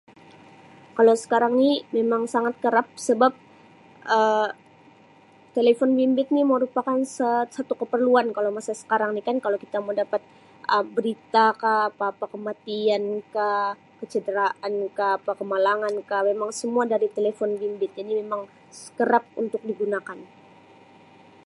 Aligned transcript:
Kalau 0.97 1.15
sekarang 1.23 1.53
ni 1.61 1.71
memang 1.97 2.23
sangat 2.33 2.53
kerap 2.63 2.87
sebab 3.07 3.33
Um 4.17 4.49
telefon 5.57 5.91
bimbit 5.99 6.27
ni 6.35 6.41
merupakan 6.51 6.99
sa-satu 7.17 7.73
keperluan 7.81 8.27
kalau 8.35 8.49
masa 8.57 8.71
sekarang 8.81 9.09
ni 9.13 9.21
kalau 9.45 9.57
kita 9.65 9.77
mau 9.85 9.93
dapat 10.03 10.21
Um 10.73 10.85
berita 10.97 11.45
kah 11.61 11.79
apa-apa 11.89 12.25
kematian 12.33 13.03
kah, 13.35 13.67
kecederaan 13.99 14.73
kah, 14.97 15.11
apa 15.19 15.31
kemalangan 15.39 15.93
kah 16.09 16.21
memang 16.31 16.49
semua 16.61 16.83
dari 16.93 17.07
telefon 17.17 17.49
bimbit 17.61 17.91
jadi 17.97 18.11
memang 18.21 18.41
kerap 18.97 19.25
untuk 19.43 19.61
digunakan. 19.69 20.17